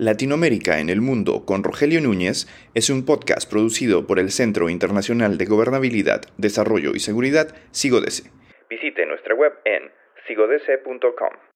[0.00, 5.36] Latinoamérica en el Mundo con Rogelio Núñez es un podcast producido por el Centro Internacional
[5.36, 8.30] de Gobernabilidad, Desarrollo y Seguridad, SIGODESE.
[8.70, 9.90] Visite nuestra web en
[10.26, 11.50] sigodese.com.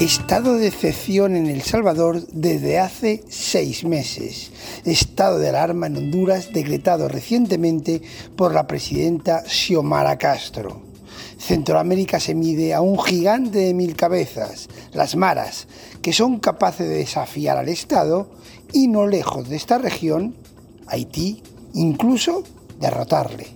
[0.00, 4.50] Estado de excepción en El Salvador desde hace seis meses.
[4.84, 8.02] Estado de alarma en Honduras decretado recientemente
[8.36, 10.82] por la presidenta Xiomara Castro.
[11.38, 15.66] Centroamérica se mide a un gigante de mil cabezas, las maras,
[16.02, 18.30] que son capaces de desafiar al Estado
[18.72, 20.34] y no lejos de esta región,
[20.86, 21.42] Haití,
[21.74, 22.42] incluso
[22.78, 23.46] derrotarle.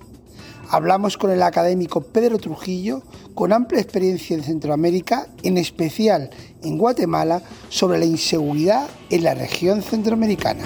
[0.70, 3.02] Hablamos con el académico Pedro Trujillo,
[3.34, 6.30] con amplia experiencia en Centroamérica, en especial
[6.62, 10.64] en Guatemala, sobre la inseguridad en la región centroamericana.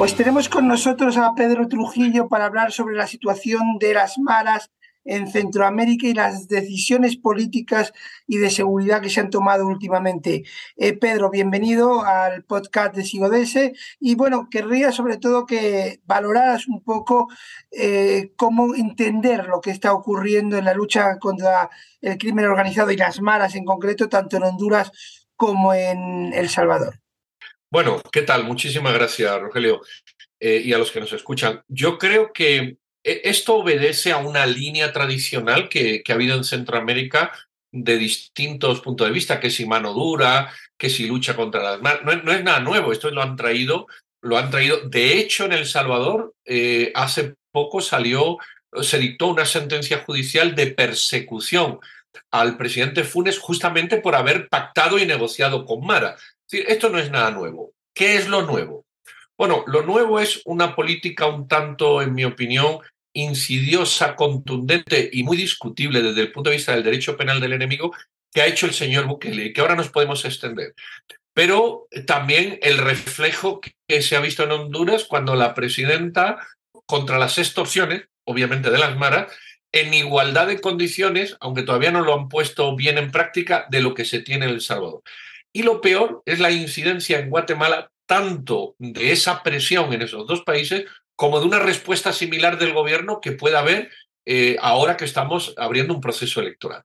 [0.00, 4.70] Pues tenemos con nosotros a Pedro Trujillo para hablar sobre la situación de las maras
[5.04, 7.92] en Centroamérica y las decisiones políticas
[8.26, 10.44] y de seguridad que se han tomado últimamente.
[10.76, 16.82] Eh, Pedro, bienvenido al podcast de Sigodese y bueno, querría sobre todo que valoraras un
[16.82, 17.28] poco
[17.70, 21.68] eh, cómo entender lo que está ocurriendo en la lucha contra
[22.00, 24.92] el crimen organizado y las maras en concreto, tanto en Honduras
[25.36, 27.00] como en El Salvador.
[27.72, 28.42] Bueno, ¿qué tal?
[28.42, 29.80] Muchísimas gracias, Rogelio,
[30.40, 31.62] eh, y a los que nos escuchan.
[31.68, 37.32] Yo creo que e, esto obedece a una línea tradicional que, ha habido en Centroamérica
[37.70, 42.24] de distintos puntos de vista, que si mano dura, que si lucha contra las manos.
[42.24, 43.86] No, es nada nuevo, esto lo han traído,
[44.20, 44.80] lo han traído.
[44.88, 48.38] De hecho, en El Salvador, eh, hace poco salió,
[48.82, 51.78] se dictó una sentencia judicial de persecución
[52.32, 56.16] al presidente Funes justamente por haber pactado y negociado con Mara.
[56.52, 57.72] Esto no es nada nuevo.
[57.94, 58.86] ¿Qué es lo nuevo?
[59.36, 62.80] Bueno, lo nuevo es una política un tanto, en mi opinión,
[63.12, 67.92] insidiosa, contundente y muy discutible desde el punto de vista del derecho penal del enemigo
[68.32, 70.74] que ha hecho el señor Bukele y que ahora nos podemos extender.
[71.32, 76.46] Pero también el reflejo que se ha visto en Honduras cuando la presidenta,
[76.86, 79.32] contra las extorsiones, obviamente de las maras,
[79.72, 83.94] en igualdad de condiciones, aunque todavía no lo han puesto bien en práctica, de lo
[83.94, 85.02] que se tiene en El Salvador.
[85.52, 90.42] Y lo peor es la incidencia en Guatemala tanto de esa presión en esos dos
[90.42, 90.84] países
[91.14, 93.90] como de una respuesta similar del gobierno que pueda haber
[94.24, 96.84] eh, ahora que estamos abriendo un proceso electoral.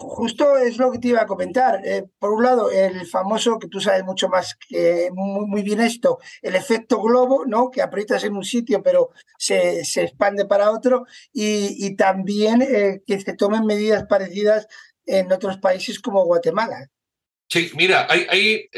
[0.00, 1.80] Justo es lo que te iba a comentar.
[1.84, 6.18] Eh, por un lado, el famoso, que tú sabes mucho más que muy, bien esto,
[6.40, 7.68] el efecto globo, ¿no?
[7.68, 13.20] Que aprietas en un sitio pero se, se expande para otro, y, también eh, que
[13.20, 14.68] se tomen medidas parecidas
[15.04, 16.90] en otros países como Guatemala.
[17.50, 18.68] Sí, mira, hay,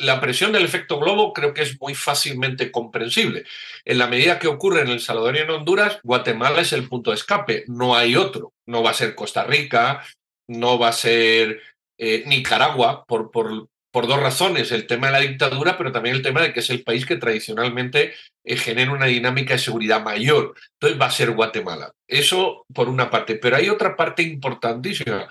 [0.00, 3.44] la presión del efecto globo creo que es muy fácilmente comprensible.
[3.84, 7.10] En la medida que ocurre en El Salvador y en Honduras, Guatemala es el punto
[7.10, 8.54] de escape, no hay otro.
[8.64, 10.02] No va a ser Costa Rica,
[10.48, 11.60] no va a ser
[11.98, 16.22] eh, Nicaragua, por, por, por, dos razones, el tema de la dictadura, pero también el
[16.22, 20.54] tema de que es el país que tradicionalmente eh, genera una dinámica de seguridad mayor.
[20.80, 21.92] Entonces va a ser Guatemala.
[22.08, 25.30] Eso por una parte, pero hay otra parte importantísima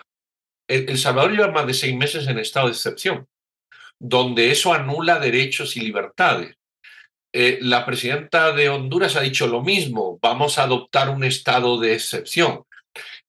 [0.68, 3.28] el, Salvador lleva más de seis meses en estado de excepción,
[4.00, 6.56] donde eso anula derechos y libertades.
[7.34, 11.94] Eh, la presidenta de Honduras ha dicho lo mismo, vamos a adoptar un estado de
[11.94, 12.63] excepción.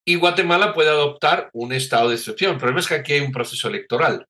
[0.04, 2.52] Y Guatemala puede adoptar un estado de excepción.
[2.52, 4.26] El problema es que aquí hay un proceso electoral.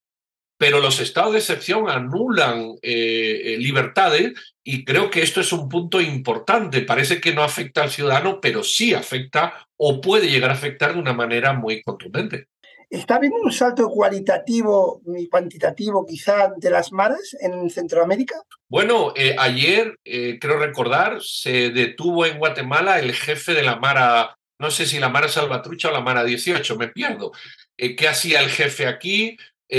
[0.56, 5.68] Pero los estados de excepción anulan eh, eh, libertades y creo que esto es un
[5.68, 6.82] punto importante.
[6.82, 11.00] Parece que no afecta al ciudadano, pero sí afecta o puede llegar a afectar de
[11.00, 12.46] una manera muy contundente.
[12.94, 18.36] ¿Está habiendo un salto cualitativo y cuantitativo quizá de las maras en Centroamérica?
[18.68, 24.38] Bueno, eh, ayer, eh, creo recordar, se detuvo en Guatemala el jefe de la Mara,
[24.60, 27.32] no sé si la Mara Salvatrucha o la Mara 18, me pierdo.
[27.76, 29.36] Eh, ¿Qué hacía el jefe aquí?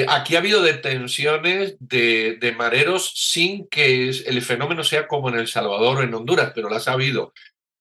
[0.10, 5.48] aquí ha habido detenciones de, de, mareros sin que el fenómeno sea como en El
[5.48, 7.32] Salvador o en Honduras, pero las ha habido.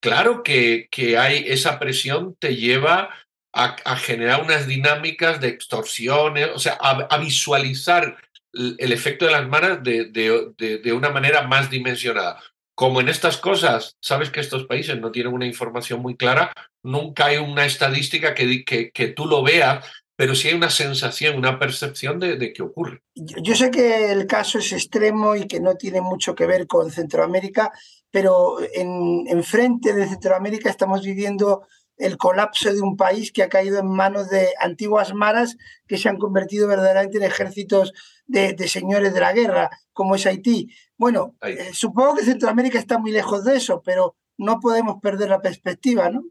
[0.01, 3.11] Claro que, que hay esa presión, te lleva
[3.55, 8.17] a, generar unas dinámicas de extorsiones, o sea, a, visualizar
[8.53, 12.41] el, efecto de las manos de, de, una manera más dimensionada.
[12.75, 16.53] Como en estas cosas, sabes que estos países no tienen una información muy clara,
[16.83, 19.85] nunca hay una estadística que, que, que tú lo veas,
[20.17, 23.03] pero sí hay una sensación, una percepción de, de que ocurre.
[23.15, 26.91] Yo, sé que el caso es extremo y que no tiene mucho que ver con
[26.91, 27.73] Centroamérica,
[28.11, 33.49] pero en, en frente de Centroamérica estamos viviendo el colapso de un país que ha
[33.49, 35.57] caído en manos de antiguas maras
[35.87, 37.93] que se han convertido verdaderamente en ejércitos
[38.27, 40.75] de, señores de la guerra, como es Haití.
[40.97, 45.41] Bueno, eh, supongo que Centroamérica está muy lejos de eso, pero no podemos perder la
[45.41, 46.25] perspectiva, ¿no?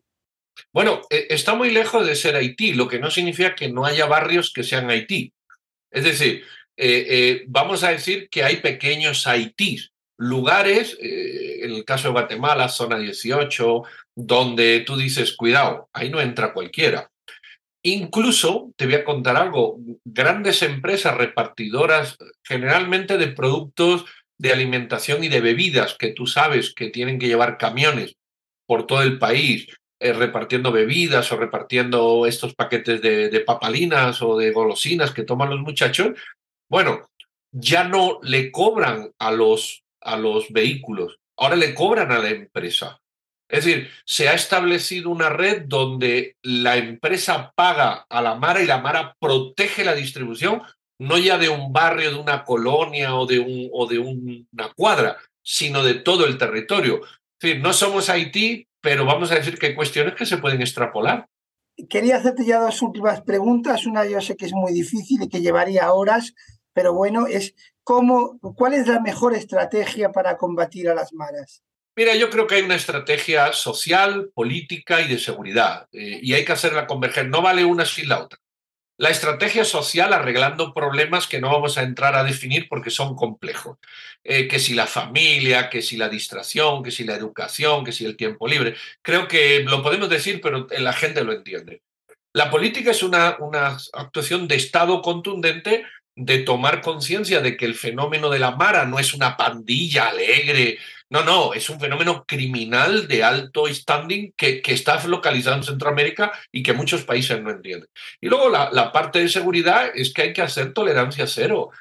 [0.72, 4.06] Bueno, eh, está muy lejos de ser Haití, lo que no significa que no haya
[4.06, 5.34] barrios que sean Haití.
[5.92, 6.44] Es decir,
[6.76, 12.98] eh, vamos a decir que hay pequeños Haitís, lugares, en el caso de Guatemala, zona
[12.98, 13.84] 18,
[14.16, 17.10] donde tú dices, cuidado, ahí no entra cualquiera.
[17.86, 24.06] Incluso, te voy a contar algo, grandes empresas repartidoras generalmente de productos
[24.38, 28.16] de alimentación y de bebidas que tú sabes que tienen que llevar camiones
[28.66, 29.68] por todo el país
[30.00, 35.60] eh, repartiendo bebidas o repartiendo estos paquetes de papalinas o de golosinas que toman los
[35.60, 36.18] muchachos,
[36.70, 37.10] bueno,
[37.52, 43.00] ya no le cobran a los, a los vehículos, ahora le cobran a la empresa.
[43.50, 48.66] Es decir, se ha establecido una red donde la empresa paga a la Mara y
[48.66, 50.64] la Mara protege la distribución,
[51.00, 55.18] no ya de un barrio, de una colonia o de, un, o de una cuadra,
[55.44, 57.02] sino de todo el territorio.
[57.40, 61.28] Decir, no somos Haití, pero vamos a decir que hay cuestiones que se pueden extrapolar.
[61.90, 63.86] Quería hacerte ya dos últimas preguntas.
[63.86, 66.34] Una yo sé que es muy difícil y que llevaría horas,
[66.74, 71.62] pero bueno, es cómo, ¿cuál es la mejor estrategia para combatir a las maras?
[71.96, 76.44] Mira, yo creo que hay una estrategia social, política y de seguridad, eh, y hay
[76.44, 77.30] que hacerla converger.
[77.30, 78.40] No vale una sin la otra.
[78.98, 83.78] La estrategia social arreglando problemas que no vamos a entrar a definir porque son complejos.
[84.24, 88.06] Eh, que si la familia, que si la distracción, que si la educación, que si
[88.06, 88.76] el tiempo libre.
[89.02, 91.82] Creo que lo podemos decir, pero la gente lo entiende.
[92.34, 97.76] La política es una, una actuación de Estado contundente de tomar conciencia de que el
[97.76, 100.78] fenómeno de la Mara no es una pandilla alegre.
[101.10, 106.32] No, no, es un fenómeno criminal de alto standing que, que está localizado en Centroamérica
[106.52, 107.90] y que muchos países no entienden.
[108.20, 111.72] Y luego la, la parte de seguridad es que hay que hacer tolerancia cero,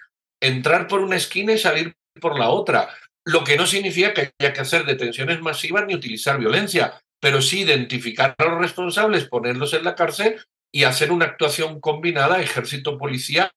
[0.40, 2.88] entrar por una esquina y salir por la otra,
[3.24, 7.60] lo que no significa que haya que hacer detenciones masivas ni utilizar violencia, pero sí
[7.60, 10.40] identificar a los responsables, ponerlos en la cárcel
[10.72, 13.52] y hacer una actuación combinada ejército-policía,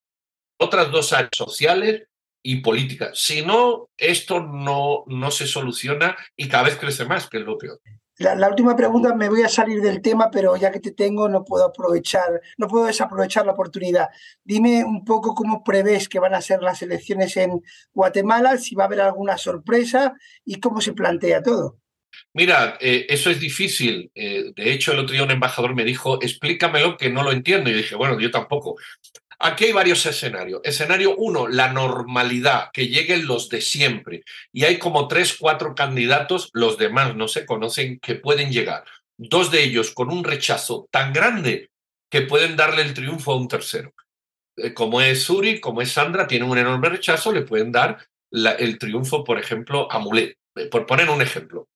[0.58, 2.04] otras dos áreas sociales
[2.42, 3.12] y política.
[3.14, 7.58] Si no, esto no, no se soluciona y cada vez crece más, que es lo
[7.58, 7.80] peor.
[8.18, 11.44] La, última pregunta, me voy a salir del tema, pero ya que te tengo, no
[11.44, 14.08] puedo aprovechar, no puedo desaprovechar la oportunidad.
[14.42, 17.62] Dime un poco cómo prevés que van a ser las elecciones en
[17.94, 20.14] Guatemala, si va a haber alguna sorpresa
[20.46, 21.80] y cómo se plantea todo.
[22.34, 24.10] Mira, eh, eso es difícil.
[24.16, 27.70] Eh, de hecho, el otro día un embajador me dijo, explícamelo que no lo entiendo.
[27.70, 28.78] Y dije, bueno, yo tampoco.
[29.40, 30.62] Aquí hay varios escenarios.
[30.64, 34.24] Escenario uno, la normalidad, que lleguen los de siempre.
[34.52, 38.84] Y hay como tres, cuatro candidatos, los demás no se conocen, que pueden llegar.
[39.18, 41.70] Dos de ellos con un rechazo tan grande
[42.10, 43.94] que pueden darle el triunfo a un tercero.
[44.58, 47.98] Eh, como es Suri, como es Sandra, tienen un enorme rechazo, le pueden dar
[48.32, 51.68] el triunfo, por ejemplo, a Mulet, eh, por poner un ejemplo.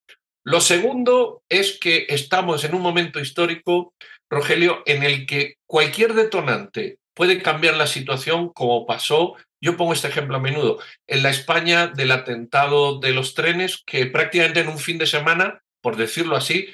[0.44, 3.94] Lo segundo es que estamos en un momento histórico,
[4.30, 9.36] Rogelio, en el que cualquier detonante puede cambiar la situación como pasó.
[9.60, 10.80] Yo pongo este ejemplo a menudo.
[11.06, 15.62] En la España del atentado de los trenes, que prácticamente en un fin de semana,
[15.82, 16.70] por decirlo así,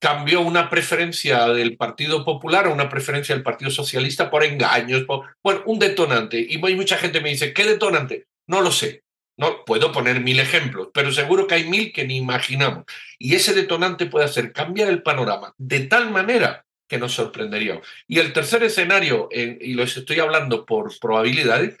[0.00, 5.34] cambió una preferencia del Partido Popular a una preferencia del Partido Socialista por engaños, por,
[5.42, 6.46] bueno, un detonante.
[6.48, 8.28] Y mucha gente me dice, ¿qué detonante?
[8.46, 9.02] No lo sé.
[9.36, 12.84] No, puedo poner mil ejemplos, pero seguro que hay mil que ni imaginamos.
[13.18, 17.80] Y ese detonante puede hacer cambiar el panorama de tal manera que nos sorprendería.
[18.06, 21.76] Y el tercer escenario, y lo estoy hablando por probabilidades,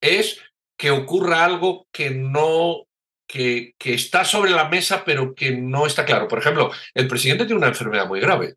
[0.00, 0.40] es
[0.76, 2.84] que ocurra algo que no
[3.26, 6.28] que, que, está sobre la mesa, pero que no está claro.
[6.28, 8.54] Por ejemplo, el presidente tiene una enfermedad muy grave.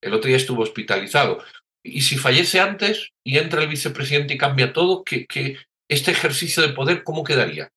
[0.00, 1.42] El otro día estuvo hospitalizado.
[1.82, 6.62] Y si fallece antes y entra el vicepresidente y cambia todo, que, que este ejercicio
[6.62, 7.70] de poder, ¿cómo quedaría?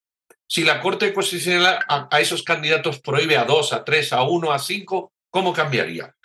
[0.48, 4.58] Si la Corte Constitucional a, esos candidatos prohíbe a dos, a tres, a uno, a
[4.58, 6.16] cinco, ¿cómo cambiaría?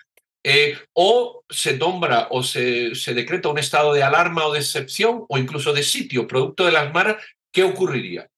[0.48, 5.26] Eh, o se nombra o se, se, decreta un estado de alarma o de excepción
[5.28, 7.16] o incluso de sitio producto de las maras,
[7.52, 8.30] ¿qué ocurriría?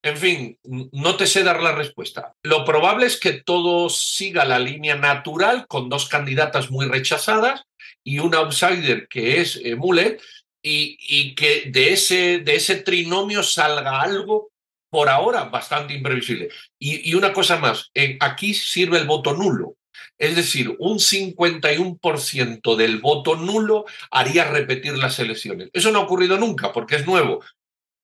[0.00, 0.56] En fin,
[0.92, 2.34] no te sé dar la respuesta.
[2.44, 7.64] Lo probable es que todo siga la línea natural con dos candidatas muy rechazadas
[8.04, 10.22] y un outsider que es eh, Mulet
[10.62, 14.52] y, y, que de ese, de ese trinomio salga algo
[14.88, 16.48] por ahora bastante imprevisible.
[16.78, 19.74] Y, y una cosa más, aquí sirve el voto nulo.
[20.18, 25.68] Es decir, un 51% del voto nulo haría repetir las elecciones.
[25.72, 27.40] Eso no ha ocurrido nunca porque es nuevo.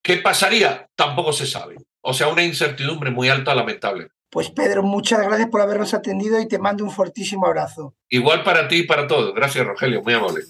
[0.03, 0.89] ¿Qué pasaría?
[0.95, 1.77] Tampoco se sabe.
[2.03, 4.09] O sea, una incertidumbre muy alta, lamentable.
[4.31, 7.95] Pues Pedro, muchas gracias por habernos atendido y te mando un fortísimo abrazo.
[8.09, 9.35] Igual para ti y para todos.
[9.35, 10.43] Gracias, Rogelio, muy amable.